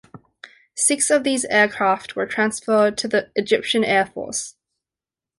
[0.73, 4.55] Six of these aircraft were transferred to the Egyptian Air Force.